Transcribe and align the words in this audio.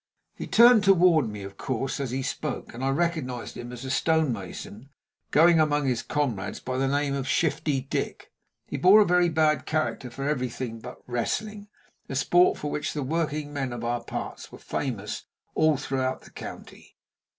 He 0.33 0.47
turned 0.47 0.83
toward 0.83 1.29
me, 1.29 1.43
of 1.43 1.57
course, 1.57 1.99
as 1.99 2.09
he 2.09 2.23
spoke, 2.23 2.73
and 2.73 2.83
I 2.83 2.89
recognized 2.89 3.55
him 3.55 3.71
as 3.71 3.85
a 3.85 3.91
stone 3.91 4.33
mason, 4.33 4.89
going 5.29 5.59
among 5.59 5.85
his 5.85 6.01
comrades 6.01 6.59
by 6.59 6.79
the 6.79 6.87
name 6.87 7.13
of 7.13 7.27
Shifty 7.27 7.81
Dick. 7.81 8.31
He 8.65 8.77
bore 8.77 9.01
a 9.01 9.05
very 9.05 9.29
bad 9.29 9.67
character 9.67 10.09
for 10.09 10.27
everything 10.27 10.79
but 10.79 11.03
wrestling, 11.05 11.67
a 12.09 12.15
sport 12.15 12.57
for 12.57 12.71
which 12.71 12.93
the 12.93 13.03
working 13.03 13.53
men 13.53 13.71
of 13.71 13.83
our 13.83 14.03
parts 14.03 14.51
were 14.51 14.57
famous 14.57 15.27
all 15.53 15.77
through 15.77 15.99
the 16.23 16.31
county. 16.31 16.97